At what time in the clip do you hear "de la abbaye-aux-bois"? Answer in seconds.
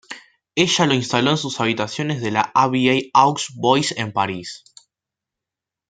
2.21-3.93